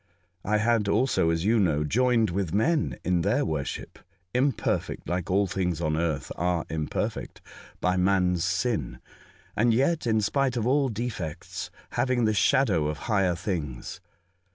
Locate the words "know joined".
1.59-2.31